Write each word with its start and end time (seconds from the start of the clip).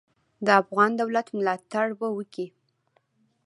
د 0.45 0.47
افغان 0.61 0.91
دولت 1.01 1.27
ملاتړ 1.37 1.87
به 1.99 2.07
وکي. 2.17 2.47